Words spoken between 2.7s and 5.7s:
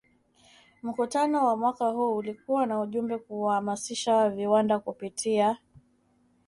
ujumbe kuhamasisha viwanda kupitia